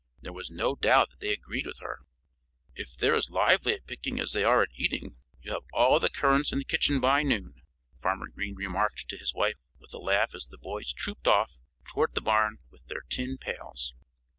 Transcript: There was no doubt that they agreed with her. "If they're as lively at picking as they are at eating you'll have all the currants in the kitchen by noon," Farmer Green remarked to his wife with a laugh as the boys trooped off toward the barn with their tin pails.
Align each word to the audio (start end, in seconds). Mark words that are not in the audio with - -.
There 0.19 0.33
was 0.33 0.49
no 0.49 0.73
doubt 0.73 1.11
that 1.11 1.19
they 1.19 1.31
agreed 1.31 1.67
with 1.67 1.77
her. 1.77 1.99
"If 2.73 2.97
they're 2.97 3.13
as 3.13 3.29
lively 3.29 3.73
at 3.75 3.85
picking 3.85 4.19
as 4.19 4.31
they 4.31 4.43
are 4.43 4.63
at 4.63 4.71
eating 4.73 5.17
you'll 5.43 5.53
have 5.53 5.65
all 5.75 5.99
the 5.99 6.09
currants 6.09 6.51
in 6.51 6.57
the 6.57 6.65
kitchen 6.65 6.99
by 6.99 7.21
noon," 7.21 7.61
Farmer 8.01 8.25
Green 8.29 8.55
remarked 8.55 9.07
to 9.09 9.17
his 9.17 9.35
wife 9.35 9.59
with 9.79 9.93
a 9.93 9.99
laugh 9.99 10.33
as 10.33 10.47
the 10.47 10.57
boys 10.57 10.91
trooped 10.91 11.27
off 11.27 11.55
toward 11.87 12.15
the 12.15 12.19
barn 12.21 12.57
with 12.71 12.87
their 12.87 13.01
tin 13.11 13.37
pails. 13.37 13.93